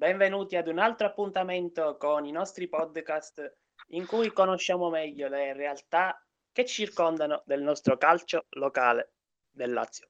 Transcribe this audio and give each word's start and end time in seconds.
benvenuti 0.00 0.56
ad 0.56 0.66
un 0.66 0.78
altro 0.78 1.08
appuntamento 1.08 1.98
con 1.98 2.24
i 2.24 2.30
nostri 2.30 2.70
podcast 2.70 3.58
in 3.88 4.06
cui 4.06 4.32
conosciamo 4.32 4.88
meglio 4.88 5.28
le 5.28 5.52
realtà 5.52 6.18
che 6.50 6.64
circondano 6.64 7.42
del 7.44 7.60
nostro 7.60 7.98
calcio 7.98 8.46
locale 8.52 9.12
del 9.50 9.74
Lazio. 9.74 10.08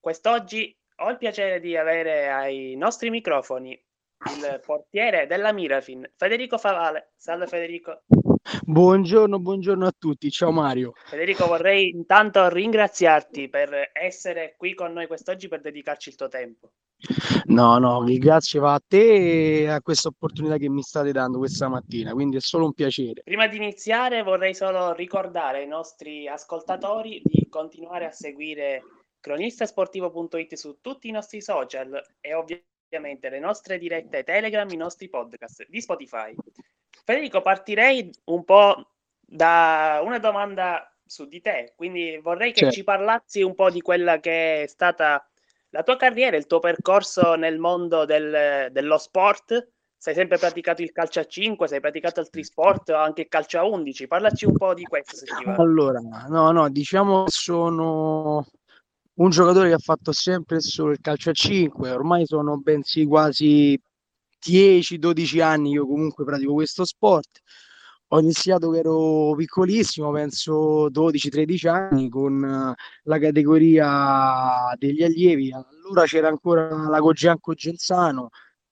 Quest'oggi 0.00 0.74
ho 0.96 1.10
il 1.10 1.18
piacere 1.18 1.60
di 1.60 1.76
avere 1.76 2.30
ai 2.30 2.74
nostri 2.76 3.10
microfoni 3.10 3.72
il 3.72 4.58
portiere 4.64 5.26
della 5.26 5.52
Mirafin, 5.52 6.10
Federico 6.16 6.56
Favale. 6.56 7.12
Salve 7.16 7.46
Federico. 7.46 8.04
Buongiorno, 8.64 9.38
buongiorno 9.38 9.86
a 9.86 9.92
tutti, 9.96 10.30
ciao 10.30 10.50
Mario. 10.50 10.92
Federico, 11.04 11.46
vorrei 11.46 11.90
intanto 11.90 12.48
ringraziarti 12.48 13.48
per 13.48 13.90
essere 13.92 14.54
qui 14.56 14.74
con 14.74 14.92
noi 14.92 15.06
quest'oggi 15.06 15.48
per 15.48 15.60
dedicarci 15.60 16.08
il 16.08 16.14
tuo 16.16 16.28
tempo. 16.28 16.72
No, 17.46 17.78
no, 17.78 18.04
il 18.08 18.18
grazie 18.18 18.60
va 18.60 18.74
a 18.74 18.82
te 18.86 19.62
e 19.62 19.68
a 19.68 19.80
questa 19.80 20.08
opportunità 20.08 20.56
che 20.56 20.68
mi 20.68 20.82
state 20.82 21.12
dando 21.12 21.38
questa 21.38 21.68
mattina, 21.68 22.12
quindi 22.12 22.36
è 22.36 22.40
solo 22.40 22.66
un 22.66 22.72
piacere. 22.72 23.22
Prima 23.22 23.46
di 23.46 23.56
iniziare 23.56 24.22
vorrei 24.22 24.54
solo 24.54 24.92
ricordare 24.92 25.58
ai 25.58 25.66
nostri 25.66 26.28
ascoltatori 26.28 27.22
di 27.24 27.46
continuare 27.48 28.06
a 28.06 28.10
seguire 28.10 28.82
cronistasportivo.it 29.20 30.54
su 30.54 30.78
tutti 30.80 31.08
i 31.08 31.12
nostri 31.12 31.40
social 31.40 32.00
e 32.20 32.34
ovviamente 32.34 33.28
le 33.28 33.38
nostre 33.38 33.78
dirette 33.78 34.22
Telegram, 34.24 34.68
i 34.70 34.76
nostri 34.76 35.08
podcast 35.08 35.66
di 35.68 35.80
Spotify. 35.80 36.34
Federico, 37.04 37.40
partirei 37.40 38.10
un 38.26 38.44
po' 38.44 38.90
da 39.20 40.00
una 40.02 40.18
domanda 40.18 40.84
su 41.04 41.26
di 41.26 41.40
te, 41.40 41.72
quindi 41.76 42.18
vorrei 42.22 42.52
che 42.52 42.60
certo. 42.60 42.74
ci 42.74 42.84
parlassi 42.84 43.42
un 43.42 43.54
po' 43.54 43.70
di 43.70 43.80
quella 43.80 44.20
che 44.20 44.62
è 44.62 44.66
stata 44.66 45.24
la 45.70 45.82
tua 45.82 45.96
carriera, 45.96 46.36
il 46.36 46.46
tuo 46.46 46.58
percorso 46.58 47.34
nel 47.34 47.58
mondo 47.58 48.04
del, 48.04 48.68
dello 48.70 48.98
sport. 48.98 49.68
Sei 49.96 50.14
sempre 50.14 50.38
praticato 50.38 50.82
il 50.82 50.92
calcio 50.92 51.20
a 51.20 51.26
5, 51.26 51.68
sei 51.68 51.80
praticato 51.80 52.20
altri 52.20 52.42
sport, 52.42 52.88
anche 52.90 53.22
il 53.22 53.28
calcio 53.28 53.58
a 53.58 53.64
11. 53.64 54.06
Parlaci 54.06 54.46
un 54.46 54.56
po' 54.56 54.72
di 54.72 54.84
questo, 54.84 55.14
se 55.14 55.26
ti 55.26 55.44
va. 55.44 55.56
Allora, 55.56 55.98
no, 56.00 56.50
no, 56.52 56.70
diciamo 56.70 57.24
che 57.24 57.30
sono 57.30 58.46
un 59.14 59.30
giocatore 59.30 59.68
che 59.68 59.74
ha 59.74 59.78
fatto 59.78 60.12
sempre 60.12 60.60
solo 60.60 60.92
il 60.92 61.00
calcio 61.02 61.30
a 61.30 61.34
5, 61.34 61.90
ormai 61.90 62.24
sono 62.24 62.56
bensì 62.56 63.04
quasi 63.04 63.78
10-12 64.44 65.40
anni 65.42 65.70
io 65.72 65.86
comunque 65.86 66.24
pratico 66.24 66.54
questo 66.54 66.84
sport. 66.84 67.40
Ho 68.12 68.18
iniziato 68.18 68.70
che 68.70 68.78
ero 68.78 69.34
piccolissimo, 69.36 70.10
penso 70.10 70.90
12-13 70.90 71.68
anni, 71.68 72.08
con 72.08 72.42
eh, 72.44 72.74
la 73.04 73.18
categoria 73.18 74.74
degli 74.76 75.04
allievi. 75.04 75.52
Allora 75.52 76.04
c'era 76.06 76.28
ancora 76.28 76.88
la 76.88 76.98
Cogianco 76.98 77.54
Genzano, 77.54 78.30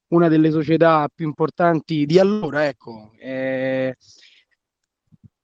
una 0.09 0.29
delle 0.29 0.51
società 0.51 1.09
più 1.15 1.27
importanti 1.27 2.05
di 2.05 2.19
allora, 2.19 2.67
ecco. 2.67 3.13
Eh, 3.19 3.97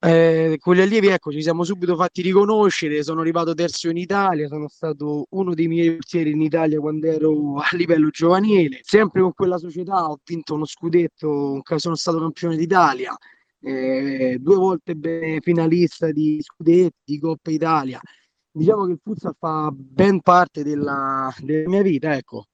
eh, 0.05 0.56
con 0.58 0.74
gli 0.74 0.80
allievi, 0.80 1.06
ecco, 1.06 1.33
ci 1.33 1.41
siamo 1.42 1.64
subito 1.64 1.97
fatti 1.97 2.22
riconoscere. 2.22 3.02
Sono 3.02 3.20
arrivato 3.20 3.55
terzo 3.55 3.88
in 3.88 3.97
Italia, 3.97 4.48
sono 4.48 4.69
stato 4.69 5.27
uno 5.30 5.55
dei 5.55 5.66
miei 5.66 5.92
portieri 5.92 6.30
in 6.30 6.42
Italia 6.42 6.78
quando 6.78 7.06
ero 7.06 7.56
a 7.56 7.69
livello 7.72 8.10
giovanile. 8.10 8.80
Sempre 8.82 9.22
con 9.22 9.32
quella 9.32 9.58
società 9.58 10.08
ho 10.10 10.19
vinto 10.25 10.55
uno 10.55 10.66
scudetto, 10.66 11.62
sono 11.77 11.94
stato 11.94 12.19
campione 12.19 12.56
d'Italia, 12.56 13.16
eh, 13.60 14.36
due 14.41 14.56
volte 14.56 14.94
finalista 15.41 16.12
di 16.12 16.38
scudetti, 16.42 16.98
di 17.05 17.19
Coppa 17.19 17.50
Italia. 17.50 18.00
Diciamo 18.50 18.86
che 18.86 18.92
il 18.92 19.00
futsal 19.02 19.34
fa 19.38 19.70
ben 19.72 20.20
parte 20.20 20.62
della, 20.62 21.34
della 21.38 21.69
mia 21.69 21.82
vita, 21.82 22.14
ecco. 22.14 22.47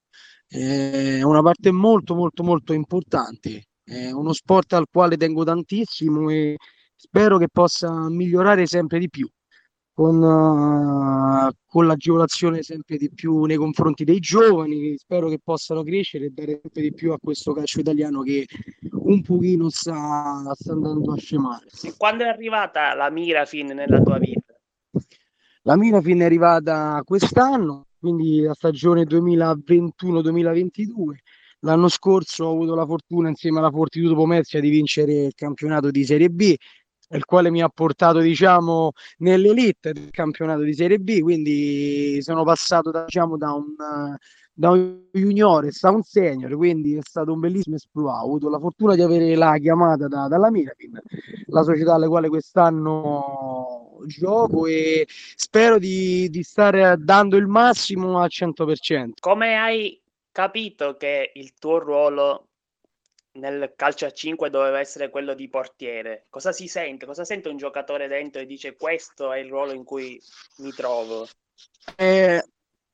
È 0.46 1.22
una 1.22 1.42
parte 1.42 1.70
molto, 1.70 2.14
molto, 2.14 2.42
molto 2.42 2.72
importante. 2.72 3.66
È 3.82 4.10
uno 4.10 4.32
sport 4.32 4.72
al 4.72 4.86
quale 4.90 5.16
tengo 5.16 5.44
tantissimo 5.44 6.30
e 6.30 6.56
spero 7.00 7.38
che 7.38 7.48
possa 7.50 8.10
migliorare 8.10 8.66
sempre 8.66 8.98
di 8.98 9.08
più 9.08 9.26
con, 9.94 10.22
uh, 10.22 11.50
con 11.66 11.86
l'agevolazione 11.86 12.62
sempre 12.62 12.98
di 12.98 13.10
più 13.10 13.44
nei 13.44 13.56
confronti 13.56 14.04
dei 14.04 14.18
giovani 14.18 14.98
spero 14.98 15.30
che 15.30 15.38
possano 15.42 15.82
crescere 15.82 16.26
e 16.26 16.30
dare 16.30 16.58
sempre 16.60 16.82
di 16.82 16.92
più 16.92 17.12
a 17.12 17.18
questo 17.18 17.54
calcio 17.54 17.80
italiano 17.80 18.20
che 18.20 18.46
un 18.92 19.22
pochino 19.22 19.70
sta, 19.70 20.42
sta 20.54 20.72
andando 20.72 21.12
a 21.12 21.16
scemare. 21.16 21.66
E 21.82 21.94
quando 21.96 22.24
è 22.24 22.28
arrivata 22.28 22.94
la 22.94 23.10
Mirafin 23.10 23.68
nella 23.68 24.02
tua 24.02 24.18
vita? 24.18 24.54
La 25.62 25.76
Mirafin 25.76 26.20
è 26.20 26.24
arrivata 26.24 27.00
quest'anno, 27.04 27.86
quindi 27.98 28.40
la 28.40 28.54
stagione 28.54 29.04
2021-2022. 29.04 30.92
L'anno 31.62 31.88
scorso 31.88 32.46
ho 32.46 32.52
avuto 32.52 32.74
la 32.74 32.86
fortuna 32.86 33.28
insieme 33.28 33.58
alla 33.58 33.70
Fortitudo 33.70 34.14
Pomezia 34.14 34.60
di 34.60 34.70
vincere 34.70 35.24
il 35.26 35.34
campionato 35.34 35.90
di 35.90 36.04
Serie 36.04 36.30
B 36.30 36.54
il 37.12 37.24
quale 37.24 37.50
mi 37.50 37.62
ha 37.62 37.68
portato 37.68 38.20
diciamo 38.20 38.92
nell'elite 39.18 39.92
del 39.92 40.10
campionato 40.10 40.62
di 40.62 40.74
Serie 40.74 40.98
B 40.98 41.20
quindi 41.20 42.18
sono 42.22 42.44
passato 42.44 42.90
diciamo, 43.06 43.36
da 43.36 43.52
un 43.52 43.74
da 44.60 44.72
un 44.72 45.04
juniore 45.10 45.70
a 45.80 45.90
un 45.90 46.02
senior, 46.02 46.54
quindi 46.54 46.94
è 46.94 47.00
stato 47.00 47.32
un 47.32 47.40
bellissimo 47.40 47.76
esploit. 47.76 48.14
Ho 48.20 48.24
avuto 48.24 48.50
la 48.50 48.58
fortuna 48.58 48.94
di 48.94 49.00
avere 49.00 49.34
la 49.34 49.56
chiamata 49.56 50.06
da, 50.06 50.28
dalla 50.28 50.50
Mirafin, 50.50 51.00
la 51.46 51.62
società 51.62 51.94
alla 51.94 52.08
quale 52.08 52.28
quest'anno 52.28 54.00
gioco 54.06 54.66
e 54.66 55.06
spero 55.08 55.78
di, 55.78 56.28
di 56.28 56.42
stare 56.42 56.94
dando 56.98 57.38
il 57.38 57.46
massimo 57.46 58.20
al 58.20 58.28
100%. 58.30 59.12
Come 59.18 59.56
hai 59.56 59.98
capito 60.30 60.94
che 60.98 61.32
il 61.34 61.54
tuo 61.58 61.78
ruolo 61.78 62.49
nel 63.32 63.72
calcio 63.76 64.06
a 64.06 64.10
5 64.10 64.50
doveva 64.50 64.80
essere 64.80 65.10
quello 65.10 65.34
di 65.34 65.48
portiere. 65.48 66.26
Cosa 66.28 66.52
si 66.52 66.66
sente? 66.66 67.06
Cosa 67.06 67.24
sente 67.24 67.48
un 67.48 67.56
giocatore 67.56 68.08
dentro 68.08 68.40
e 68.40 68.46
dice 68.46 68.76
questo 68.76 69.32
è 69.32 69.38
il 69.38 69.48
ruolo 69.48 69.72
in 69.72 69.84
cui 69.84 70.20
mi 70.58 70.72
trovo? 70.72 71.28
Eh, 71.96 72.42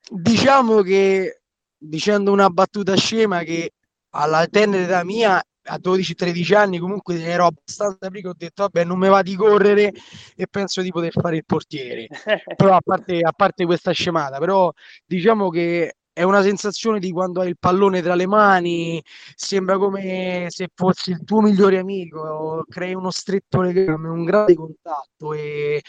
diciamo 0.08 0.82
che 0.82 1.40
dicendo 1.76 2.32
una 2.32 2.50
battuta 2.50 2.96
scema 2.96 3.42
che 3.42 3.72
alla 4.10 4.46
tenera 4.46 4.84
età 4.84 5.04
mia 5.04 5.42
a 5.68 5.78
12-13 5.82 6.54
anni 6.54 6.78
comunque 6.78 7.20
ero 7.20 7.46
abbastanza 7.46 8.08
ricco 8.08 8.30
ho 8.30 8.34
detto 8.36 8.62
vabbè 8.62 8.84
non 8.84 8.98
mi 8.98 9.08
va 9.08 9.20
di 9.22 9.34
correre 9.34 9.92
e 10.36 10.46
penso 10.48 10.80
di 10.80 10.90
poter 10.90 11.10
fare 11.10 11.36
il 11.36 11.44
portiere 11.44 12.06
però 12.56 12.76
a 12.76 12.80
parte, 12.80 13.18
a 13.20 13.32
parte 13.32 13.64
questa 13.64 13.90
scemata 13.90 14.38
però 14.38 14.72
diciamo 15.04 15.50
che 15.50 15.96
è 16.16 16.22
una 16.22 16.40
sensazione 16.40 16.98
di 16.98 17.10
quando 17.10 17.42
hai 17.42 17.48
il 17.48 17.58
pallone 17.58 18.00
tra 18.00 18.14
le 18.14 18.26
mani, 18.26 19.02
sembra 19.34 19.76
come 19.76 20.46
se 20.48 20.70
fossi 20.74 21.10
il 21.10 21.22
tuo 21.24 21.42
migliore 21.42 21.76
amico, 21.76 22.64
crei 22.70 22.94
uno 22.94 23.10
stretto 23.10 23.60
legame, 23.60 24.08
un 24.08 24.24
grande 24.24 24.54
contatto 24.54 25.34
e, 25.34 25.82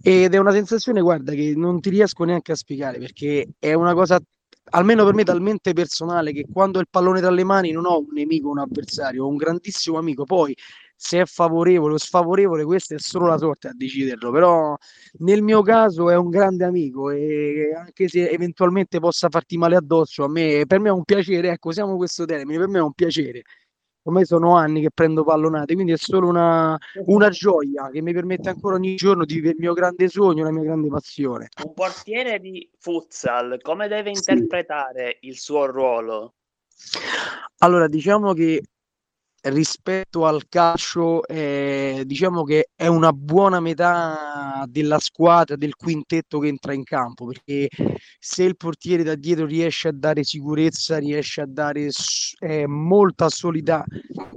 ed 0.00 0.32
è 0.32 0.38
una 0.38 0.52
sensazione, 0.52 1.00
guarda, 1.00 1.32
che 1.32 1.52
non 1.56 1.80
ti 1.80 1.90
riesco 1.90 2.22
neanche 2.22 2.52
a 2.52 2.54
spiegare 2.54 2.98
perché 2.98 3.48
è 3.58 3.72
una 3.72 3.92
cosa, 3.92 4.20
almeno 4.70 5.04
per 5.04 5.14
me, 5.14 5.24
talmente 5.24 5.72
personale 5.72 6.30
che 6.30 6.46
quando 6.48 6.78
ho 6.78 6.80
il 6.80 6.86
pallone 6.88 7.18
tra 7.20 7.30
le 7.30 7.42
mani 7.42 7.72
non 7.72 7.86
ho 7.86 7.98
un 7.98 8.12
nemico, 8.12 8.50
un 8.50 8.60
avversario, 8.60 9.24
ho 9.24 9.28
un 9.28 9.36
grandissimo 9.36 9.98
amico. 9.98 10.22
Poi 10.22 10.56
se 11.04 11.20
è 11.20 11.24
favorevole 11.26 11.94
o 11.94 11.98
sfavorevole, 11.98 12.64
questa 12.64 12.94
è 12.94 12.98
solo 12.98 13.26
la 13.26 13.36
sorte 13.36 13.68
a 13.68 13.72
deciderlo, 13.74 14.30
però 14.30 14.74
nel 15.18 15.42
mio 15.42 15.60
caso 15.60 16.08
è 16.08 16.16
un 16.16 16.30
grande 16.30 16.64
amico 16.64 17.10
e 17.10 17.74
anche 17.76 18.08
se 18.08 18.30
eventualmente 18.30 19.00
possa 19.00 19.28
farti 19.28 19.58
male 19.58 19.76
addosso, 19.76 20.24
a 20.24 20.28
me, 20.30 20.64
per 20.66 20.80
me 20.80 20.88
è 20.88 20.92
un 20.92 21.04
piacere, 21.04 21.50
ecco, 21.50 21.72
siamo 21.72 21.96
questo 21.96 22.24
termine, 22.24 22.58
per 22.58 22.68
me 22.68 22.78
è 22.78 22.82
un 22.82 22.94
piacere. 22.94 23.42
Ormai 24.06 24.24
sono 24.24 24.56
anni 24.56 24.80
che 24.80 24.90
prendo 24.94 25.24
pallonate, 25.24 25.74
quindi 25.74 25.92
è 25.92 25.98
solo 25.98 26.26
una, 26.26 26.78
una 27.04 27.28
gioia 27.28 27.90
che 27.90 28.00
mi 28.00 28.14
permette 28.14 28.48
ancora 28.48 28.76
ogni 28.76 28.94
giorno 28.94 29.26
di 29.26 29.34
vivere 29.34 29.52
il 29.52 29.60
mio 29.60 29.74
grande 29.74 30.08
sogno, 30.08 30.44
la 30.44 30.52
mia 30.52 30.62
grande 30.62 30.88
passione. 30.88 31.48
Un 31.64 31.74
portiere 31.74 32.38
di 32.38 32.66
futsal, 32.78 33.58
come 33.60 33.88
deve 33.88 34.08
interpretare 34.08 35.18
sì. 35.20 35.28
il 35.28 35.38
suo 35.38 35.66
ruolo? 35.66 36.34
Allora, 37.58 37.88
diciamo 37.88 38.32
che 38.32 38.62
rispetto 39.44 40.24
al 40.24 40.48
calcio 40.48 41.26
eh, 41.26 42.02
diciamo 42.06 42.44
che 42.44 42.70
è 42.74 42.86
una 42.86 43.12
buona 43.12 43.60
metà 43.60 44.64
della 44.66 44.98
squadra 44.98 45.56
del 45.56 45.74
quintetto 45.74 46.38
che 46.38 46.48
entra 46.48 46.72
in 46.72 46.82
campo 46.82 47.26
perché 47.26 47.68
se 48.18 48.42
il 48.44 48.56
portiere 48.56 49.02
da 49.02 49.14
dietro 49.14 49.44
riesce 49.44 49.88
a 49.88 49.92
dare 49.92 50.24
sicurezza 50.24 50.96
riesce 50.96 51.42
a 51.42 51.46
dare 51.46 51.90
eh, 52.40 52.66
molta 52.66 53.28
solidarietà 53.28 53.84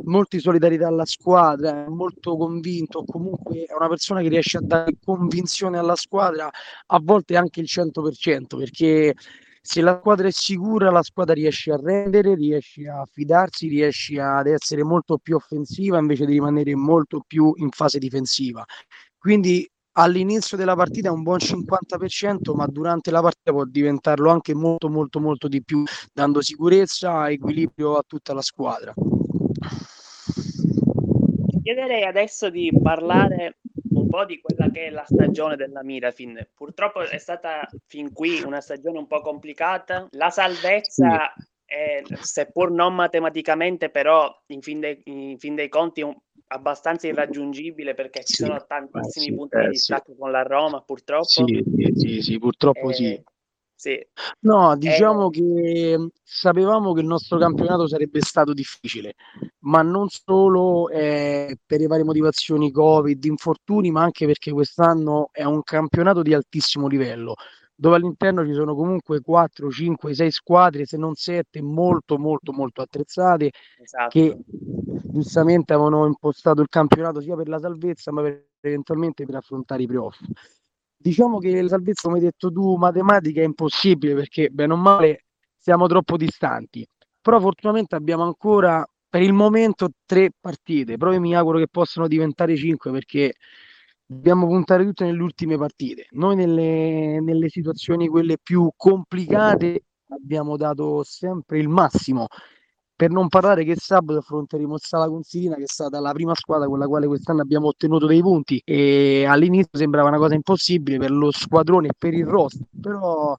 molta 0.03 0.39
solidarietà 0.39 0.87
alla 0.87 1.05
squadra 1.05 1.85
è 1.85 1.87
molto 1.87 2.35
convinto 2.35 3.03
comunque 3.05 3.63
è 3.63 3.73
una 3.73 3.87
persona 3.87 4.21
che 4.21 4.29
riesce 4.29 4.57
a 4.57 4.61
dare 4.61 4.93
convinzione 5.03 5.77
alla 5.77 5.95
squadra 5.95 6.49
a 6.87 6.99
volte 7.01 7.37
anche 7.37 7.61
il 7.61 7.67
100% 7.69 8.57
perché 8.57 9.13
se 9.67 9.81
la 9.81 9.97
squadra 9.99 10.29
è 10.29 10.31
sicura, 10.31 10.89
la 10.91 11.03
squadra 11.03 11.33
riesce 11.33 11.73
a 11.73 11.75
rendere, 11.75 12.35
riesce 12.35 12.87
a 12.87 13.03
fidarsi, 13.05 13.67
riesce 13.67 14.17
ad 14.17 14.47
essere 14.47 14.81
molto 14.81 15.17
più 15.17 15.35
offensiva 15.35 15.97
invece 15.99 16.25
di 16.25 16.31
rimanere 16.31 16.73
molto 16.73 17.21
più 17.27 17.51
in 17.57 17.69
fase 17.71 17.99
difensiva. 17.99 18.63
Quindi 19.17 19.69
all'inizio 19.97 20.55
della 20.55 20.73
partita 20.73 21.09
è 21.09 21.11
un 21.11 21.21
buon 21.21 21.39
50%, 21.39 22.55
ma 22.55 22.65
durante 22.65 23.11
la 23.11 23.19
partita 23.19 23.51
può 23.51 23.65
diventarlo 23.65 24.29
anche 24.29 24.55
molto 24.55 24.87
molto 24.87 25.19
molto 25.19 25.49
di 25.49 25.61
più, 25.61 25.83
dando 26.13 26.41
sicurezza 26.41 27.27
e 27.27 27.33
equilibrio 27.33 27.95
a 27.95 28.03
tutta 28.07 28.33
la 28.33 28.41
squadra. 28.41 28.93
Chiederei 31.61 32.05
adesso 32.05 32.49
di 32.49 32.71
parlare 32.81 33.57
un 34.07 34.09
po' 34.09 34.25
di 34.25 34.39
quella 34.39 34.71
che 34.71 34.85
è 34.85 34.89
la 34.89 35.03
stagione 35.05 35.55
della 35.57 35.83
Mirafin. 35.83 36.47
Purtroppo 36.55 37.01
è 37.01 37.17
stata 37.17 37.67
fin 37.85 38.13
qui 38.13 38.41
una 38.41 38.61
stagione 38.61 38.97
un 38.97 39.07
po' 39.07 39.21
complicata. 39.21 40.07
La 40.11 40.29
salvezza 40.29 41.33
è, 41.65 42.01
seppur 42.21 42.71
non 42.71 42.95
matematicamente, 42.95 43.89
però 43.89 44.33
in 44.47 44.61
fin 44.61 44.79
dei, 44.79 45.01
in 45.05 45.37
fin 45.37 45.55
dei 45.55 45.67
conti 45.67 46.01
un, 46.01 46.15
abbastanza 46.47 47.07
irraggiungibile 47.07 47.93
perché 47.93 48.23
ci 48.23 48.35
sono 48.35 48.63
tantissimi 48.65 49.25
sì, 49.25 49.35
punti 49.35 49.57
eh, 49.57 49.61
di 49.63 49.69
distacco 49.69 50.13
sì. 50.13 50.17
con 50.17 50.31
la 50.31 50.43
Roma, 50.43 50.81
purtroppo. 50.81 51.25
Sì, 51.25 51.63
sì, 51.95 52.21
sì 52.21 52.39
purtroppo 52.39 52.89
eh, 52.89 52.93
sì. 52.93 53.23
Sì. 53.79 53.95
No, 54.39 54.75
diciamo 54.75 55.27
eh, 55.27 55.29
che 55.29 56.09
sapevamo 56.23 56.93
che 56.93 57.01
il 57.01 57.05
nostro 57.05 57.37
campionato 57.37 57.87
sarebbe 57.87 58.21
stato 58.21 58.51
difficile, 58.51 59.13
ma 59.59 59.83
non 59.83 60.07
solo 60.09 60.89
eh, 60.89 61.55
per 61.63 61.79
le 61.79 61.85
varie 61.85 62.03
motivazioni 62.03 62.71
Covid, 62.71 63.23
infortuni, 63.25 63.91
ma 63.91 64.01
anche 64.01 64.25
perché 64.25 64.51
quest'anno 64.51 65.29
è 65.31 65.43
un 65.43 65.61
campionato 65.61 66.23
di 66.23 66.33
altissimo 66.33 66.87
livello, 66.87 67.35
dove 67.75 67.97
all'interno 67.97 68.43
ci 68.43 68.53
sono 68.53 68.73
comunque 68.73 69.21
4, 69.21 69.69
5, 69.69 70.11
6 70.15 70.31
squadre, 70.31 70.85
se 70.87 70.97
non 70.97 71.13
7, 71.13 71.61
molto, 71.61 72.17
molto, 72.17 72.51
molto 72.51 72.81
attrezzate, 72.81 73.51
esatto. 73.79 74.09
che 74.09 74.39
giustamente 75.03 75.73
avevano 75.73 76.07
impostato 76.07 76.61
il 76.61 76.67
campionato 76.67 77.21
sia 77.21 77.35
per 77.35 77.47
la 77.47 77.59
salvezza, 77.59 78.11
ma 78.11 78.23
per, 78.23 78.43
eventualmente 78.61 79.23
per 79.23 79.35
affrontare 79.35 79.83
i 79.83 79.85
playoff. 79.85 80.17
Diciamo 80.97 81.37
che 81.39 81.61
la 81.61 81.69
salvezza, 81.69 82.07
come 82.07 82.17
hai 82.17 82.25
detto 82.25 82.51
tu, 82.51 82.75
matematica 82.75 83.41
è 83.41 83.45
impossibile 83.45 84.15
perché 84.15 84.49
bene 84.49 84.73
o 84.73 84.77
male 84.77 85.25
siamo 85.57 85.87
troppo 85.87 86.17
distanti. 86.17 86.85
Però 87.21 87.39
fortunatamente 87.39 87.95
abbiamo 87.95 88.23
ancora 88.23 88.85
per 89.09 89.21
il 89.21 89.33
momento 89.33 89.89
tre 90.05 90.31
partite. 90.39 90.97
Però 90.97 91.13
io 91.13 91.19
mi 91.19 91.35
auguro 91.35 91.59
che 91.59 91.67
possano 91.69 92.07
diventare 92.07 92.55
cinque 92.55 92.91
perché 92.91 93.33
dobbiamo 94.05 94.47
puntare 94.47 94.85
tutte 94.85 95.05
nelle 95.05 95.21
ultime 95.21 95.57
partite. 95.57 96.07
Noi 96.11 96.35
nelle, 96.35 97.19
nelle 97.21 97.49
situazioni 97.49 98.07
quelle 98.07 98.37
più 98.41 98.69
complicate 98.75 99.83
abbiamo 100.09 100.57
dato 100.57 101.03
sempre 101.03 101.59
il 101.59 101.67
massimo 101.67 102.27
per 102.97 103.11
non 103.11 103.27
parlare 103.27 103.63
che 103.63 103.75
sabato 103.77 104.17
affronteremo 104.17 104.75
Sala 104.79 105.07
Consilina, 105.07 105.55
che 105.55 105.63
è 105.63 105.67
stata 105.67 105.99
la 105.99 106.11
prima 106.13 106.33
squadra 106.33 106.67
con 106.67 106.79
la 106.79 106.87
quale 106.87 107.05
quest'anno 107.05 107.41
abbiamo 107.41 107.67
ottenuto 107.67 108.07
dei 108.07 108.21
punti. 108.21 108.59
E 108.65 109.23
all'inizio 109.25 109.77
sembrava 109.77 110.07
una 110.07 110.17
cosa 110.17 110.33
impossibile 110.33 110.97
per 110.97 111.11
lo 111.11 111.31
squadrone 111.31 111.89
e 111.89 111.91
per 111.95 112.15
il 112.15 112.25
roster, 112.25 112.65
però 112.81 113.37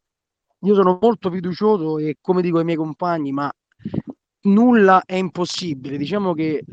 io 0.61 0.75
sono 0.75 0.99
molto 1.01 1.29
fiducioso 1.29 1.99
e 1.99 2.19
come 2.21 2.41
dico 2.41 2.59
ai 2.59 2.65
miei 2.65 2.77
compagni, 2.77 3.33
ma 3.33 3.51
nulla 4.43 5.03
è 5.05 5.17
impossibile. 5.17 5.97
Diciamo 5.97 6.35
che 6.35 6.57
eh, 6.57 6.65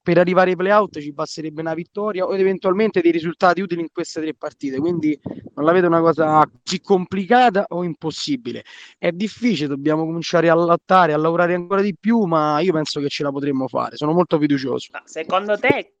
per 0.00 0.18
arrivare 0.18 0.50
ai 0.50 0.56
playout 0.56 1.00
ci 1.00 1.12
passerebbe 1.12 1.60
una 1.60 1.74
vittoria 1.74 2.24
o 2.24 2.36
eventualmente 2.36 3.00
dei 3.00 3.10
risultati 3.10 3.60
utili 3.60 3.80
in 3.80 3.88
queste 3.92 4.20
tre 4.20 4.34
partite. 4.34 4.78
Quindi 4.78 5.18
non 5.54 5.64
la 5.64 5.72
vedo 5.72 5.86
una 5.88 6.00
cosa 6.00 6.48
così 6.62 6.80
complicata 6.80 7.66
o 7.68 7.82
impossibile. 7.82 8.64
È 8.96 9.10
difficile, 9.10 9.68
dobbiamo 9.68 10.04
cominciare 10.04 10.48
a 10.48 10.54
lottare, 10.54 11.12
a 11.12 11.18
lavorare 11.18 11.54
ancora 11.54 11.82
di 11.82 11.96
più, 11.98 12.20
ma 12.22 12.60
io 12.60 12.72
penso 12.72 13.00
che 13.00 13.08
ce 13.08 13.22
la 13.22 13.30
potremmo 13.30 13.68
fare. 13.68 13.96
Sono 13.96 14.12
molto 14.12 14.38
fiducioso. 14.38 14.90
Secondo 15.04 15.58
te 15.58 15.94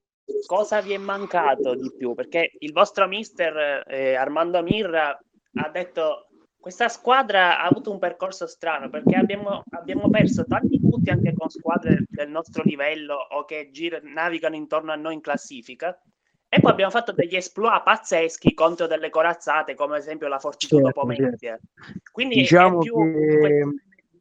cosa 0.46 0.80
vi 0.80 0.92
è 0.92 0.98
mancato 0.98 1.74
di 1.74 1.92
più? 1.96 2.14
Perché 2.14 2.52
il 2.58 2.72
vostro 2.72 3.08
mister 3.08 3.84
eh, 3.88 4.14
Armando 4.14 4.62
Mirra 4.62 5.18
ha 5.60 5.68
detto 5.70 6.27
questa 6.68 6.90
squadra 6.90 7.60
ha 7.60 7.66
avuto 7.66 7.90
un 7.90 7.98
percorso 7.98 8.46
strano 8.46 8.90
perché 8.90 9.16
abbiamo, 9.16 9.64
abbiamo, 9.70 10.10
perso 10.10 10.44
tanti 10.44 10.78
punti 10.78 11.08
anche 11.08 11.32
con 11.32 11.48
squadre 11.48 12.04
del 12.10 12.28
nostro 12.28 12.62
livello 12.62 13.14
o 13.14 13.46
che 13.46 13.70
gir- 13.72 14.02
navigano 14.02 14.54
intorno 14.54 14.92
a 14.92 14.96
noi 14.96 15.14
in 15.14 15.22
classifica. 15.22 15.98
E 16.46 16.60
poi 16.60 16.70
abbiamo 16.70 16.90
fatto 16.90 17.12
degli 17.12 17.36
esploit 17.36 17.82
pazzeschi 17.82 18.52
contro 18.52 18.86
delle 18.86 19.08
corazzate, 19.08 19.74
come 19.74 19.94
ad 19.96 20.02
esempio 20.02 20.28
la 20.28 20.38
Fortitudo 20.38 20.84
certo, 20.84 21.00
Pomezia. 21.00 21.58
Quindi 22.12 22.34
diciamo 22.34 22.80
è 22.80 22.82
più 22.82 22.94
che, 22.94 23.64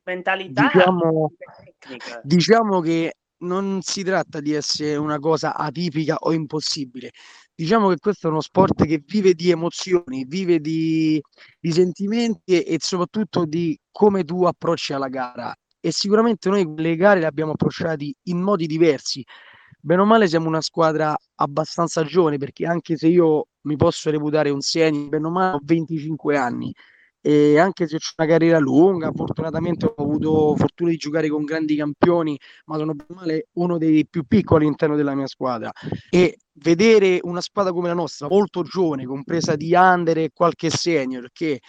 mentalità 0.05 0.69
diciamo, 0.73 1.33
tecnica. 1.37 2.21
Diciamo 2.23 2.79
che 2.79 3.13
non 3.39 3.81
si 3.81 4.03
tratta 4.03 4.39
di 4.39 4.53
essere 4.53 4.95
una 4.95 5.19
cosa 5.19 5.53
atipica 5.53 6.15
o 6.17 6.31
impossibile, 6.31 7.11
diciamo 7.57 7.89
che 7.89 7.97
questo 7.97 8.27
è 8.27 8.29
uno 8.29 8.41
sport 8.41 8.85
che 8.85 9.01
vive 9.03 9.33
di 9.33 9.49
emozioni, 9.49 10.25
vive 10.25 10.59
di, 10.59 11.19
di 11.59 11.71
sentimenti 11.71 12.61
e, 12.61 12.77
soprattutto 12.79 13.45
di 13.45 13.77
come 13.91 14.23
tu 14.23 14.43
approcci 14.43 14.93
alla 14.93 15.07
gara. 15.07 15.51
E 15.79 15.91
sicuramente 15.91 16.49
noi 16.49 16.71
le 16.75 16.95
gare 16.95 17.19
le 17.19 17.25
abbiamo 17.25 17.53
approcciate 17.53 18.13
in 18.23 18.39
modi 18.41 18.67
diversi. 18.67 19.25
Bene 19.79 20.01
o 20.01 20.05
male 20.05 20.27
siamo 20.27 20.47
una 20.47 20.61
squadra 20.61 21.15
abbastanza 21.35 22.03
giovane 22.03 22.37
perché 22.37 22.67
anche 22.67 22.95
se 22.95 23.07
io 23.07 23.47
mi 23.61 23.75
posso 23.75 24.11
reputare 24.11 24.51
un 24.51 24.61
senior, 24.61 25.09
bene 25.09 25.25
o 25.25 25.31
male 25.31 25.55
ho 25.55 25.59
25 25.63 26.37
anni 26.37 26.71
e 27.21 27.57
anche 27.59 27.87
se 27.87 27.95
ho 27.95 27.99
una 28.17 28.27
carriera 28.27 28.59
lunga, 28.59 29.11
fortunatamente 29.13 29.85
ho 29.85 29.93
avuto 30.03 30.55
fortuna 30.55 30.89
di 30.91 30.97
giocare 30.97 31.27
con 31.29 31.43
grandi 31.43 31.75
campioni, 31.75 32.37
ma 32.65 32.77
sono 32.77 32.95
male 33.09 33.47
uno 33.53 33.77
dei 33.77 34.05
più 34.09 34.23
piccoli 34.25 34.63
all'interno 34.65 34.95
della 34.95 35.15
mia 35.15 35.27
squadra. 35.27 35.71
E 36.09 36.37
vedere 36.53 37.19
una 37.23 37.41
squadra 37.41 37.71
come 37.73 37.87
la 37.89 37.93
nostra, 37.93 38.27
molto 38.29 38.63
giovane, 38.63 39.05
compresa 39.05 39.55
di 39.55 39.73
under 39.73 40.17
e 40.19 40.29
qualche 40.33 40.69
senior, 40.69 41.29
che 41.31 41.59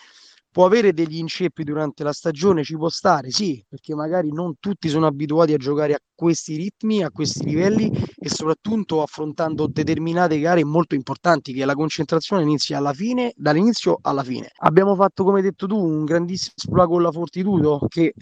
può 0.59 0.67
avere 0.67 0.93
degli 0.93 1.19
inceppi 1.19 1.63
durante 1.63 2.03
la 2.03 2.13
stagione, 2.13 2.65
ci 2.65 2.77
può 2.77 2.89
stare, 2.89 3.31
sì, 3.31 3.65
perché 3.69 3.95
magari 3.95 4.33
non 4.33 4.55
tutti 4.59 4.89
sono 4.89 5.07
abituati 5.07 5.53
a 5.53 5.57
giocare 5.57 5.95
a 5.95 6.01
questi 6.13 6.57
ritmi, 6.57 7.05
a 7.05 7.13
questi 7.13 7.45
livelli 7.45 7.89
e 8.19 8.29
soprattutto 8.29 9.01
affrontando 9.01 9.69
determinate 9.69 10.41
gare 10.41 10.65
molto 10.65 10.97
importanti 10.97 11.53
che 11.53 11.65
la 11.65 11.75
concentrazione 11.75 12.43
inizia 12.43 12.79
alla 12.79 12.93
fine, 12.93 13.33
dall'inizio 13.37 14.01
alla 14.03 14.25
fine. 14.25 14.51
Abbiamo 14.57 14.97
fatto, 14.97 15.23
come 15.23 15.37
hai 15.37 15.45
detto 15.45 15.69
tu, 15.69 15.79
un 15.79 16.05
grandissimo 16.05 16.55
esploit 16.57 16.89
con 16.89 17.03
la 17.03 17.13
Fortitudo 17.13 17.87
che 17.87 18.15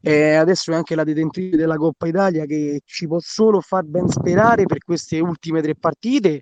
eh, 0.00 0.34
adesso 0.36 0.72
è 0.72 0.74
anche 0.74 0.94
la 0.94 1.04
detentrice 1.04 1.58
della 1.58 1.76
Coppa 1.76 2.06
Italia 2.06 2.46
che 2.46 2.80
ci 2.86 3.06
può 3.06 3.18
solo 3.20 3.60
far 3.60 3.84
ben 3.84 4.08
sperare 4.08 4.64
per 4.64 4.78
queste 4.78 5.20
ultime 5.20 5.60
tre 5.60 5.74
partite 5.74 6.40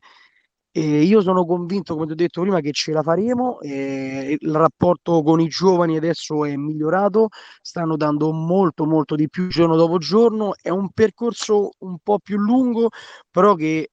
e 0.73 1.03
io 1.03 1.21
sono 1.21 1.45
convinto, 1.45 1.95
come 1.95 2.07
ti 2.07 2.13
ho 2.13 2.15
detto 2.15 2.43
prima, 2.43 2.61
che 2.61 2.71
ce 2.73 2.93
la 2.93 3.03
faremo. 3.03 3.61
Eh, 3.61 4.37
il 4.39 4.55
rapporto 4.55 5.23
con 5.23 5.41
i 5.41 5.49
giovani 5.49 5.97
adesso 5.97 6.45
è 6.45 6.55
migliorato, 6.55 7.29
stanno 7.61 7.97
dando 7.97 8.33
molto, 8.33 8.87
molto 8.87 9.17
di 9.17 9.29
più 9.29 9.49
giorno 9.49 9.75
dopo 9.75 9.99
giorno. 9.99 10.55
È 10.61 10.69
un 10.69 10.91
percorso 10.91 11.73
un 11.79 11.99
po' 12.03 12.21
più 12.21 12.39
lungo, 12.39 12.91
però 13.31 13.55
che 13.55 13.91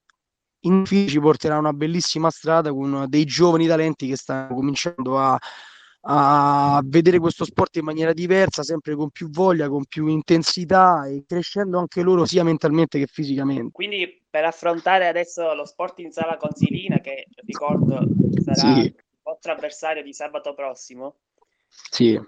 infine 0.61 1.07
ci 1.07 1.19
porterà 1.19 1.57
una 1.57 1.73
bellissima 1.73 2.29
strada 2.29 2.71
con 2.71 3.05
dei 3.07 3.25
giovani 3.25 3.65
talenti 3.65 4.07
che 4.07 4.15
stanno 4.15 4.53
cominciando 4.53 5.17
a, 5.17 5.37
a 6.01 6.81
vedere 6.85 7.19
questo 7.19 7.43
sport 7.43 7.77
in 7.77 7.85
maniera 7.85 8.13
diversa, 8.13 8.61
sempre 8.61 8.95
con 8.95 9.09
più 9.09 9.29
voglia, 9.29 9.67
con 9.67 9.85
più 9.85 10.07
intensità 10.07 11.07
e 11.07 11.23
crescendo 11.25 11.79
anche 11.79 12.03
loro 12.03 12.25
sia 12.25 12.43
mentalmente 12.43 12.99
che 12.99 13.07
fisicamente. 13.07 13.71
Quindi 13.71 14.21
per 14.37 14.45
affrontare 14.45 15.07
adesso 15.07 15.55
lo 15.55 15.65
sport 15.65 15.97
in 15.97 16.11
sala 16.11 16.37
consilina, 16.37 16.99
che 16.99 17.25
ricordo 17.37 18.05
sarà 18.39 18.75
sì. 18.75 18.81
il 18.81 18.95
vostro 19.23 19.51
avversario 19.51 20.03
di 20.03 20.13
sabato 20.13 20.53
prossimo. 20.53 21.15
Sì. 21.67 22.21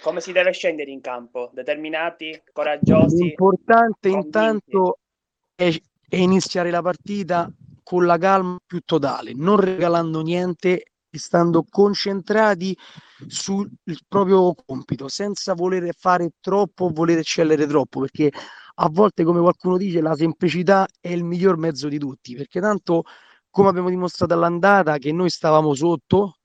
Come 0.00 0.20
si 0.20 0.30
deve 0.30 0.52
scendere 0.52 0.92
in 0.92 1.00
campo? 1.00 1.50
Determinati, 1.52 2.40
coraggiosi? 2.52 3.24
L'importante 3.24 4.10
convinti. 4.10 4.26
intanto 4.26 4.98
è, 5.56 5.76
è 6.08 6.16
iniziare 6.16 6.70
la 6.70 6.82
partita 6.82 7.52
con 7.82 8.06
la 8.06 8.16
calma 8.16 8.56
più 8.64 8.78
totale, 8.84 9.32
non 9.34 9.58
regalando 9.58 10.22
niente 10.22 10.84
stando 11.10 11.64
concentrati 11.68 12.78
sul 13.26 13.68
proprio 14.06 14.54
compito, 14.54 15.08
senza 15.08 15.54
voler 15.54 15.92
fare 15.98 16.30
troppo, 16.38 16.90
voler 16.90 17.18
eccellere 17.18 17.66
troppo, 17.66 18.02
perché 18.02 18.30
a 18.82 18.88
volte, 18.90 19.24
come 19.24 19.40
qualcuno 19.40 19.76
dice, 19.76 20.00
la 20.00 20.14
semplicità 20.14 20.86
è 21.00 21.10
il 21.10 21.22
miglior 21.22 21.58
mezzo 21.58 21.88
di 21.88 21.98
tutti, 21.98 22.34
perché 22.34 22.60
tanto, 22.60 23.02
come 23.50 23.68
abbiamo 23.68 23.90
dimostrato 23.90 24.32
all'andata, 24.32 24.96
che 24.96 25.12
noi 25.12 25.28
stavamo 25.28 25.74
sotto, 25.74 26.36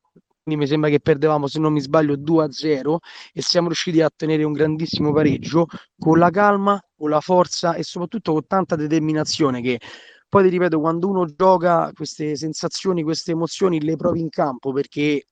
quindi 0.43 0.61
mi 0.63 0.67
sembra 0.67 0.89
che 0.89 0.99
perdevamo, 0.99 1.47
se 1.47 1.59
non 1.59 1.71
mi 1.73 1.79
sbaglio, 1.79 2.15
2-0 2.17 2.97
e 3.33 3.41
siamo 3.41 3.67
riusciti 3.67 4.01
a 4.01 4.05
ottenere 4.05 4.43
un 4.43 4.51
grandissimo 4.51 5.13
pareggio 5.13 5.65
con 5.97 6.19
la 6.19 6.29
calma, 6.29 6.79
con 6.95 7.09
la 7.09 7.21
forza 7.21 7.73
e 7.73 7.83
soprattutto 7.83 8.33
con 8.33 8.45
tanta 8.45 8.75
determinazione 8.75 9.61
che 9.61 9.79
poi 10.27 10.43
ti 10.43 10.49
ripeto, 10.49 10.79
quando 10.79 11.07
uno 11.07 11.25
gioca 11.25 11.91
queste 11.93 12.35
sensazioni, 12.35 13.01
queste 13.01 13.31
emozioni 13.31 13.81
le 13.81 13.95
provi 13.95 14.19
in 14.19 14.29
campo 14.29 14.73
perché 14.73 15.27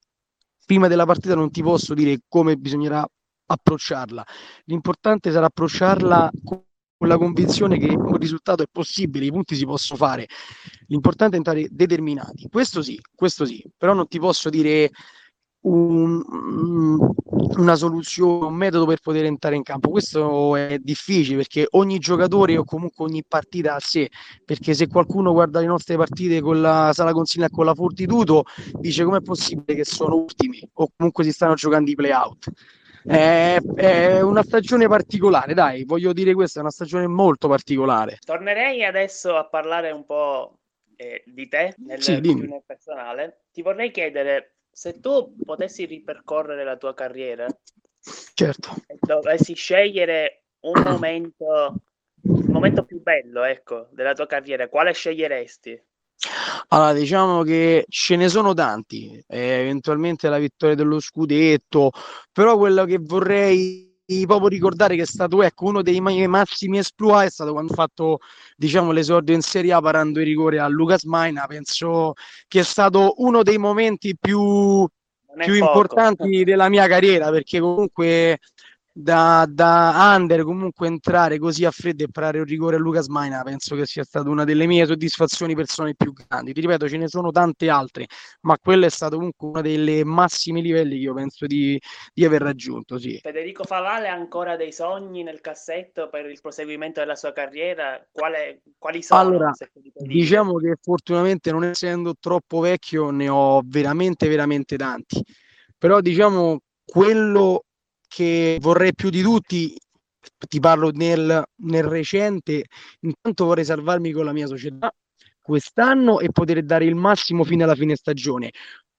prima 0.65 0.88
della 0.88 1.05
partita 1.05 1.36
non 1.36 1.51
ti 1.51 1.62
posso 1.62 1.93
dire 1.93 2.19
come 2.27 2.55
bisognerà 2.55 3.05
approcciarla. 3.45 4.25
L'importante 4.65 5.31
sarà 5.31 5.48
approcciarla 5.48 6.31
con 7.03 7.12
la 7.12 7.17
convinzione 7.17 7.77
che 7.77 7.93
un 7.93 8.15
risultato 8.15 8.63
è 8.63 8.67
possibile, 8.72 9.25
i 9.25 9.31
punti 9.31 9.55
si 9.55 9.65
possono 9.65 10.00
fare. 10.00 10.25
L'importante 10.88 11.36
è 11.36 11.38
entrare 11.38 11.67
determinati. 11.69 12.48
Questo 12.50 12.81
sì, 12.81 12.98
questo 13.13 13.45
sì, 13.45 13.62
però 13.75 13.93
non 13.93 14.07
ti 14.07 14.19
posso 14.19 14.50
dire 14.50 14.89
un, 15.63 16.24
una 17.57 17.75
soluzione, 17.75 18.45
un 18.45 18.55
metodo 18.55 18.86
per 18.86 19.01
poter 19.01 19.25
entrare 19.25 19.57
in 19.57 19.63
campo. 19.63 19.89
Questo 19.89 20.55
è 20.55 20.77
difficile 20.79 21.36
perché 21.36 21.67
ogni 21.72 22.00
giocatore 22.00 22.55
o 22.57 22.63
comunque 22.63 23.03
ogni 23.03 23.22
partita 23.27 23.75
a 23.75 23.79
sé, 23.81 24.10
perché 24.45 24.74
se 24.74 24.88
qualcuno 24.88 25.33
guarda 25.33 25.60
le 25.60 25.65
nostre 25.65 25.98
partite 25.98 26.39
con 26.39 26.62
la 26.62 26.91
Sala 26.93 27.12
Consiglia 27.12 27.48
e 27.48 27.50
con 27.50 27.65
la 27.65 27.74
Fortitudo, 27.74 28.43
dice 28.79 29.03
com'è 29.03 29.19
possibile 29.19 29.75
che 29.75 29.83
sono 29.83 30.15
ultimi 30.15 30.65
o 30.75 30.88
comunque 30.95 31.25
si 31.25 31.33
stanno 31.33 31.55
giocando 31.55 31.91
i 31.91 31.95
play-out. 31.95 32.50
È, 33.05 33.60
è, 33.75 34.22
una 34.22 34.43
stagione 34.43 34.88
particolare, 34.88 35.53
dai, 35.53 35.83
voglio 35.83 36.13
dire 36.13 36.33
questa, 36.33 36.60
è 36.60 36.62
una 36.62 36.72
stagione 36.72 37.07
molto 37.07 37.48
particolare. 37.48 38.17
Tornerei 38.24 38.83
adesso 38.83 39.36
a 39.36 39.45
parlare 39.45 39.91
un 39.91 40.05
po' 40.05 40.60
eh, 40.95 41.24
di 41.25 41.48
te 41.48 41.75
nel, 41.79 42.01
sì, 42.01 42.19
nel 42.19 42.63
personale. 42.65 43.45
Ti 43.51 43.62
vorrei 43.62 43.91
chiedere 43.91 44.55
se 44.72 45.00
tu 45.00 45.36
potessi 45.43 45.86
ripercorrere 45.86 46.63
la 46.63 46.77
tua 46.77 46.93
carriera 46.93 47.45
certo. 48.33 48.72
e 48.88 48.98
dovessi 49.00 49.53
scegliere 49.53 50.45
un 50.62 50.81
momento, 50.83 51.81
il 52.24 52.50
momento 52.50 52.83
più 52.83 53.01
bello, 53.01 53.43
ecco, 53.43 53.88
della 53.91 54.13
tua 54.13 54.25
carriera, 54.27 54.69
quale 54.69 54.93
sceglieresti? 54.93 55.81
Allora, 56.70 56.94
diciamo 56.94 57.44
che 57.44 57.86
ce 57.89 58.15
ne 58.15 58.30
sono 58.30 58.53
tanti, 58.53 59.22
eh, 59.27 59.39
eventualmente 59.39 60.30
la 60.30 60.38
vittoria 60.38 60.75
dello 60.75 61.00
scudetto, 61.00 61.92
però 62.32 62.58
quello 62.58 62.86
che 62.86 62.98
vorrei 63.00 63.92
proprio 64.25 64.48
ricordare 64.48 64.96
che 64.96 65.03
è 65.03 65.06
stato 65.06 65.42
ecco, 65.42 65.65
uno 65.65 65.82
dei 65.82 66.00
massimi 66.00 66.77
esploit 66.77 67.27
è 67.27 67.32
stato 67.32 67.51
quando 67.51 67.72
ho 67.72 67.75
fatto 67.75 68.20
diciamo, 68.56 68.92
l'esordio 68.92 69.34
in 69.34 69.42
Serie 69.42 69.74
A 69.74 69.82
parando 69.82 70.20
i 70.20 70.24
rigori 70.24 70.58
a 70.58 70.68
Lucas 70.68 71.03
Maina. 71.03 71.46
Penso 71.48 72.13
che 72.48 72.60
è 72.60 72.63
stato 72.63 73.15
uno 73.18 73.44
dei 73.44 73.58
momenti 73.58 74.15
più, 74.20 74.88
più 75.38 75.53
importanti 75.53 76.44
della 76.44 76.70
mia 76.70 76.88
carriera 76.88 77.30
perché 77.32 77.60
comunque 77.60 78.39
da, 78.96 79.48
da 79.50 80.14
under 80.16 80.44
comunque 80.44 80.86
entrare 80.86 81.40
così 81.40 81.66
a 81.66 81.72
freddo 81.72 82.04
e 82.04 82.10
parare 82.12 82.38
un 82.38 82.46
rigore 82.46 82.76
a 82.76 82.80
Lucas 82.80 83.08
Maina 83.08 83.42
penso 83.42 83.76
che 83.76 83.88
sia 83.88 84.04
stata 84.04 84.30
una 84.30 84.44
delle 84.44 84.68
mie 84.68 84.86
soddisfazioni 84.86 85.56
personali 85.56 85.96
più 85.96 86.14
grandi 86.14 86.54
ti 86.54 86.62
ripeto 86.62 86.88
ce 86.88 86.98
ne 86.98 87.08
sono 87.08 87.32
tante 87.32 87.70
altre 87.70 88.06
ma 88.42 88.56
quello 88.60 88.86
è 88.86 88.90
stato 88.90 89.16
comunque 89.16 89.48
uno 89.48 89.62
dei 89.62 90.04
massimi 90.04 90.62
livelli 90.62 90.98
che 90.98 91.02
io 91.06 91.14
penso 91.16 91.48
di, 91.48 91.82
di 92.14 92.24
aver 92.24 92.44
raggiunto 92.44 93.00
sì. 93.00 93.18
Federico 93.20 93.64
Favale 93.64 94.10
ha 94.10 94.14
ancora 94.14 94.56
dei 94.56 94.72
sogni 94.72 95.24
nel 95.24 95.42
cassetto 95.42 96.08
per 96.10 96.30
il 96.30 96.40
proseguimento 96.40 97.00
della 97.00 97.16
sua 97.16 97.34
carriera 97.34 98.00
Quale, 98.12 98.62
quali 98.78 99.02
sono? 99.02 99.22
Allora, 99.22 99.52
diciamo 99.96 100.58
che 100.58 100.76
fortunatamente 100.80 101.52
non 101.52 101.64
essendo 101.64 102.14
troppo 102.20 102.60
vecchio 102.60 103.10
ne 103.10 103.28
ho 103.28 103.60
veramente 103.66 104.28
veramente 104.28 104.78
tanti 104.78 105.24
però 105.80 106.00
diciamo 106.00 106.60
quello 106.86 107.64
che 108.13 108.58
vorrei 108.62 108.93
più 108.93 109.10
di 109.10 109.22
tutti, 109.22 109.75
ti 110.48 110.60
parlo 110.60 110.91
nel, 110.91 111.43
nel 111.63 111.84
recente, 111.84 112.65
intanto 113.00 113.46
vorrei 113.46 113.65
salvarmi 113.65 114.12
con 114.12 114.25
la 114.25 114.34
mia 114.34 114.46
società 114.46 114.93
quest'anno 115.41 116.20
e 116.20 116.32
poter 116.32 116.63
dare 116.63 116.86
il 116.86 116.96
massimo 116.96 117.43
fino 117.43 117.63
alla 117.63 117.75
fine 117.75 117.96
stagione. 117.96 118.51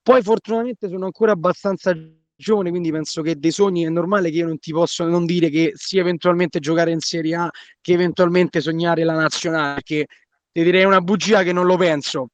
Poi 0.03 0.21
fortunatamente 0.21 0.89
sono 0.89 1.07
ancora 1.07 1.33
abbastanza 1.33 1.97
giovane, 2.37 2.71
quindi 2.71 2.91
penso 2.91 3.23
che 3.23 3.39
dei 3.39 3.53
sogni 3.53 3.85
è 3.85 3.89
normale 3.89 4.31
che 4.31 4.39
io 4.39 4.47
non 4.47 4.59
ti 4.59 4.73
posso 4.73 5.07
non 5.07 5.25
dire 5.25 5.49
che 5.49 5.73
sia 5.75 6.01
eventualmente 6.01 6.59
giocare 6.59 6.91
in 6.91 7.01
Serie 7.01 7.37
A, 7.37 7.51
che 7.81 7.93
eventualmente 7.93 8.61
sognare 8.61 9.05
la 9.05 9.15
nazionale, 9.15 9.75
perché 9.75 10.07
ti 10.53 10.63
direi 10.63 10.85
una 10.85 11.01
bugia 11.01 11.43
che 11.43 11.53
non 11.53 11.67
lo 11.67 11.77
penso 11.77 12.29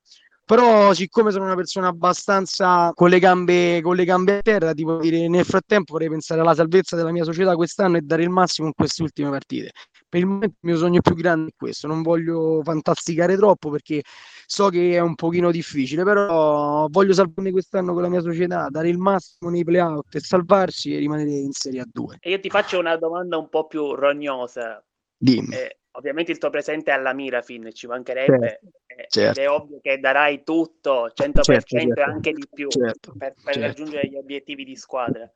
però 0.50 0.92
siccome 0.94 1.30
sono 1.30 1.44
una 1.44 1.54
persona 1.54 1.86
abbastanza 1.86 2.90
con 2.92 3.08
le 3.08 3.20
gambe, 3.20 3.80
con 3.80 3.94
le 3.94 4.04
gambe 4.04 4.38
a 4.38 4.42
terra, 4.42 4.72
tipo 4.72 4.96
dire 4.96 5.28
nel 5.28 5.44
frattempo 5.44 5.92
vorrei 5.92 6.08
pensare 6.08 6.40
alla 6.40 6.56
salvezza 6.56 6.96
della 6.96 7.12
mia 7.12 7.22
società 7.22 7.54
quest'anno 7.54 7.98
e 7.98 8.00
dare 8.00 8.24
il 8.24 8.30
massimo 8.30 8.66
in 8.66 8.72
queste 8.74 9.02
ultime 9.02 9.30
partite. 9.30 9.70
Per 10.08 10.18
il 10.18 10.26
momento 10.26 10.56
il 10.60 10.68
mio 10.68 10.76
sogno 10.76 11.00
più 11.02 11.14
grande 11.14 11.50
è 11.50 11.52
questo, 11.56 11.86
non 11.86 12.02
voglio 12.02 12.62
fantasticare 12.64 13.36
troppo 13.36 13.70
perché 13.70 14.02
so 14.44 14.70
che 14.70 14.94
è 14.94 14.98
un 14.98 15.14
pochino 15.14 15.52
difficile, 15.52 16.02
però 16.02 16.88
voglio 16.90 17.12
salvarmi 17.12 17.52
quest'anno 17.52 17.92
con 17.92 18.02
la 18.02 18.08
mia 18.08 18.20
società, 18.20 18.66
dare 18.70 18.88
il 18.88 18.98
massimo 18.98 19.52
nei 19.52 19.62
playout 19.62 20.12
e 20.16 20.18
salvarsi 20.18 20.96
e 20.96 20.98
rimanere 20.98 21.30
in 21.30 21.52
Serie 21.52 21.82
A2. 21.82 22.16
E 22.18 22.28
io 22.28 22.40
ti 22.40 22.50
faccio 22.50 22.76
una 22.76 22.96
domanda 22.96 23.38
un 23.38 23.48
po' 23.48 23.68
più 23.68 23.94
rognosa. 23.94 24.82
Dimmi. 25.16 25.54
Eh, 25.54 25.79
ovviamente 25.92 26.32
il 26.32 26.38
tuo 26.38 26.50
presente 26.50 26.90
è 26.90 26.94
alla 26.94 27.12
Mirafin, 27.12 27.72
ci 27.72 27.86
mancherebbe, 27.86 28.60
certo, 29.08 29.08
certo. 29.08 29.40
è 29.40 29.50
ovvio 29.50 29.80
che 29.80 29.98
darai 29.98 30.44
tutto, 30.44 31.06
100% 31.08 31.12
certo, 31.42 31.76
e 31.76 31.80
certo. 31.80 32.02
anche 32.02 32.32
di 32.32 32.46
più 32.52 32.68
certo, 32.68 33.12
per, 33.16 33.34
per 33.34 33.54
certo. 33.54 33.60
raggiungere 33.60 34.08
gli 34.08 34.16
obiettivi 34.16 34.64
di 34.64 34.76
squadra. 34.76 35.30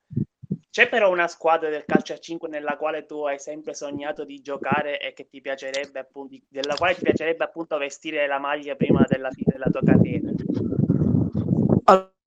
C'è 0.71 0.89
però 0.89 1.09
una 1.09 1.29
squadra 1.29 1.69
del 1.69 1.85
calcio 1.85 2.15
a 2.15 2.19
5 2.19 2.49
nella 2.49 2.77
quale 2.77 3.07
tu 3.07 3.25
hai 3.25 3.39
sempre 3.39 3.75
sognato 3.75 4.25
di 4.25 4.41
giocare 4.41 4.99
e 4.99 5.13
che 5.13 5.29
ti 5.29 5.41
piacerebbe 5.41 6.01
appunto, 6.01 6.37
della 6.49 6.75
quale 6.75 6.97
ti 6.97 7.03
piacerebbe 7.03 7.45
appunto 7.45 7.79
vestire 7.79 8.27
la 8.27 8.41
maglia 8.41 8.75
prima 8.75 9.05
della 9.07 9.31
fine 9.31 9.53
della 9.53 9.71
tua 9.71 9.83
carriera? 9.85 10.31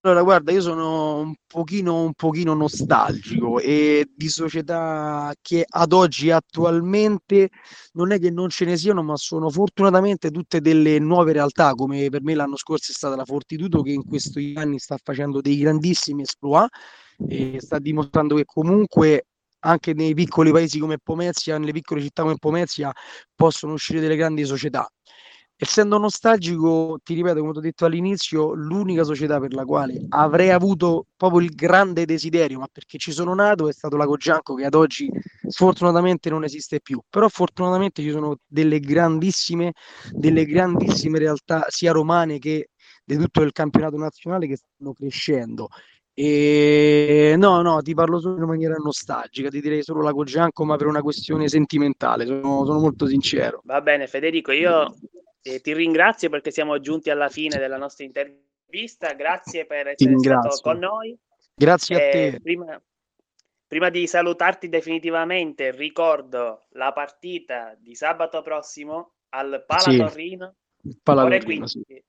Allora, 0.07 0.23
guarda, 0.23 0.53
io 0.53 0.61
sono 0.61 1.17
un 1.19 1.33
pochino, 1.45 2.01
un 2.01 2.13
pochino 2.13 2.53
nostalgico 2.53 3.59
e 3.59 4.07
di 4.15 4.29
società 4.29 5.33
che 5.41 5.65
ad 5.67 5.91
oggi 5.91 6.31
attualmente 6.31 7.49
non 7.91 8.13
è 8.13 8.17
che 8.19 8.31
non 8.31 8.47
ce 8.47 8.63
ne 8.63 8.77
siano, 8.77 9.03
ma 9.03 9.17
sono 9.17 9.49
fortunatamente 9.49 10.31
tutte 10.31 10.61
delle 10.61 10.97
nuove 10.99 11.33
realtà, 11.33 11.73
come 11.73 12.07
per 12.07 12.21
me 12.23 12.35
l'anno 12.35 12.55
scorso 12.55 12.93
è 12.93 12.95
stata 12.95 13.17
la 13.17 13.25
Fortitudo 13.25 13.81
che 13.81 13.91
in 13.91 14.05
questi 14.05 14.53
anni 14.55 14.79
sta 14.79 14.95
facendo 15.03 15.41
dei 15.41 15.57
grandissimi 15.57 16.21
esploit 16.21 16.69
e 17.27 17.57
sta 17.59 17.77
dimostrando 17.77 18.35
che 18.35 18.45
comunque 18.45 19.25
anche 19.59 19.93
nei 19.93 20.13
piccoli 20.13 20.51
paesi 20.53 20.79
come 20.79 20.99
Pomezia, 21.03 21.57
nelle 21.57 21.73
piccole 21.73 21.99
città 22.01 22.21
come 22.21 22.37
Pomezia, 22.37 22.93
possono 23.35 23.73
uscire 23.73 23.99
delle 23.99 24.15
grandi 24.15 24.45
società. 24.45 24.87
Essendo 25.59 25.97
nostalgico, 25.97 26.99
ti 27.03 27.15
ripeto, 27.15 27.39
come 27.39 27.49
ho 27.49 27.59
detto 27.59 27.85
all'inizio, 27.85 28.53
l'unica 28.53 29.03
società 29.03 29.39
per 29.39 29.53
la 29.53 29.65
quale 29.65 30.05
avrei 30.09 30.51
avuto 30.51 31.07
proprio 31.17 31.41
il 31.41 31.49
grande 31.49 32.05
desiderio, 32.05 32.59
ma 32.59 32.67
perché 32.71 32.99
ci 32.99 33.11
sono 33.11 33.33
nato, 33.33 33.67
è 33.67 33.73
stato 33.73 33.97
la 33.97 34.05
Cogianco, 34.05 34.53
che 34.53 34.65
ad 34.65 34.75
oggi 34.75 35.09
sfortunatamente 35.47 36.29
non 36.29 36.43
esiste 36.43 36.79
più. 36.79 37.01
Però 37.09 37.27
fortunatamente 37.27 38.03
ci 38.03 38.11
sono 38.11 38.37
delle 38.45 38.79
grandissime, 38.79 39.73
delle 40.11 40.45
grandissime 40.45 41.17
realtà, 41.17 41.65
sia 41.69 41.91
romane 41.91 42.37
che 42.37 42.69
di 43.03 43.17
tutto 43.17 43.41
il 43.41 43.51
campionato 43.51 43.97
nazionale, 43.97 44.45
che 44.45 44.57
stanno 44.57 44.93
crescendo. 44.93 45.69
E 46.13 47.33
no, 47.35 47.63
no, 47.63 47.81
ti 47.81 47.95
parlo 47.95 48.19
solo 48.19 48.37
in 48.37 48.47
maniera 48.47 48.75
nostalgica, 48.75 49.49
ti 49.49 49.59
direi 49.59 49.81
solo 49.81 50.03
la 50.03 50.11
Cogianco, 50.11 50.65
ma 50.65 50.75
per 50.75 50.85
una 50.85 51.01
questione 51.01 51.47
sentimentale, 51.47 52.27
sono, 52.27 52.63
sono 52.63 52.79
molto 52.79 53.07
sincero. 53.07 53.61
Va 53.63 53.81
bene, 53.81 54.05
Federico, 54.05 54.51
io 54.51 54.93
eh, 55.47 55.61
ti 55.61 55.73
ringrazio 55.73 56.29
perché 56.29 56.51
siamo 56.51 56.79
giunti 56.79 57.09
alla 57.09 57.29
fine 57.29 57.57
della 57.57 57.77
nostra 57.77 58.03
intervista. 58.03 59.13
Grazie 59.13 59.65
per 59.65 59.87
essere 59.87 60.17
stato 60.19 60.59
con 60.61 60.79
noi. 60.79 61.17
Grazie 61.55 61.95
a 61.95 61.99
te. 61.99 62.27
Eh, 62.27 62.41
prima, 62.41 62.81
prima, 63.65 63.89
di 63.89 64.05
salutarti 64.07 64.67
definitivamente, 64.67 65.71
ricordo 65.71 66.65
la 66.71 66.91
partita 66.91 67.75
di 67.79 67.95
sabato 67.95 68.41
prossimo 68.41 69.13
al 69.29 69.63
Pala 69.65 69.79
sì, 69.79 69.97
Torrino, 69.97 70.55
ore 71.05 71.43
15, 71.43 71.81
sì. 71.85 72.03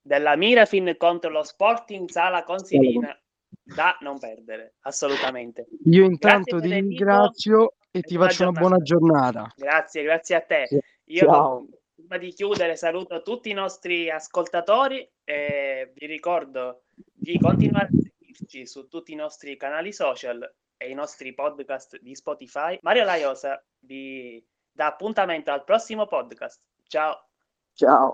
della 0.00 0.36
Mirafin 0.36 0.94
contro 0.96 1.30
lo 1.30 1.42
Sporting 1.42 2.08
Sala 2.08 2.44
Consilina. 2.44 3.18
Da 3.64 3.98
non 4.00 4.18
perdere, 4.18 4.76
assolutamente. 4.80 5.66
Io 5.84 6.04
intanto 6.04 6.58
ti 6.58 6.68
ringrazio 6.68 7.74
e 7.90 8.00
ti 8.00 8.16
faccio 8.16 8.48
una 8.48 8.58
buona 8.58 8.78
giornata. 8.78 9.52
Grazie, 9.56 10.02
grazie 10.02 10.36
a 10.36 10.40
te. 10.40 10.68
Io 11.04 11.26
Ciao 11.26 11.66
prima 12.08 12.16
di 12.16 12.32
chiudere 12.32 12.74
saluto 12.74 13.20
tutti 13.20 13.50
i 13.50 13.52
nostri 13.52 14.10
ascoltatori 14.10 15.06
e 15.24 15.92
vi 15.94 16.06
ricordo 16.06 16.84
di 17.12 17.38
continuare 17.38 17.84
a 17.84 17.88
seguirci 17.90 18.66
su 18.66 18.88
tutti 18.88 19.12
i 19.12 19.14
nostri 19.14 19.58
canali 19.58 19.92
social 19.92 20.42
e 20.78 20.88
i 20.88 20.94
nostri 20.94 21.34
podcast 21.34 21.98
di 22.00 22.14
Spotify. 22.14 22.78
Mario 22.80 23.04
Laiosa 23.04 23.62
vi 23.80 24.42
dà 24.72 24.86
appuntamento 24.86 25.52
al 25.52 25.64
prossimo 25.64 26.06
podcast. 26.06 26.62
Ciao. 26.86 27.28
Ciao. 27.74 28.06